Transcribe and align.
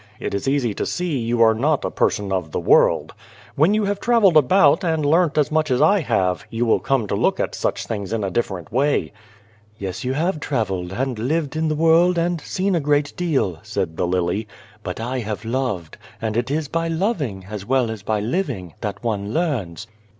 It 0.19 0.33
is 0.33 0.47
easy 0.47 0.73
to 0.73 0.85
see 0.87 1.19
you 1.19 1.43
are 1.43 1.53
not 1.53 1.85
a 1.85 1.91
person 1.91 2.31
of 2.31 2.49
the 2.49 2.59
world. 2.59 3.13
When 3.53 3.75
you 3.75 3.83
have 3.85 3.99
157 4.03 4.33
The 4.33 4.41
Garden 4.41 4.41
of 4.43 4.49
God 4.49 4.79
travelled 4.79 4.95
about, 4.95 4.95
and 4.95 5.05
learnt 5.05 5.37
as 5.37 5.51
much 5.51 5.69
as 5.69 5.79
I 5.79 5.99
have, 5.99 6.43
you 6.49 6.65
will 6.65 6.79
come 6.79 7.05
to 7.05 7.13
look 7.13 7.39
at 7.39 7.53
such 7.53 7.85
things 7.85 8.11
in 8.11 8.23
a 8.23 8.31
different 8.31 8.71
way."" 8.71 9.13
Yes, 9.77 10.03
you 10.03 10.13
have 10.13 10.39
travelled, 10.39 10.91
and 10.91 11.19
lived 11.19 11.55
in 11.55 11.67
the 11.67 11.75
world, 11.75 12.17
and 12.17 12.41
seen 12.41 12.73
a 12.73 12.79
great 12.79 13.15
deal," 13.15 13.59
said 13.61 13.95
the 13.95 14.07
lily;" 14.07 14.47
but 14.83 14.99
I 14.99 15.19
have 15.19 15.45
loved; 15.45 15.99
and 16.19 16.35
it 16.35 16.49
is 16.49 16.67
by 16.67 16.87
loving, 16.87 17.45
as 17.47 17.63
well 17.67 17.91
as 17.91 18.01
by 18.01 18.19
living, 18.21 18.73
that 18.81 19.03
one 19.03 19.31
learns." 19.31 19.85